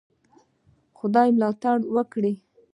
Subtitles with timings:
[0.97, 2.33] خدای ملاتړ وکړی.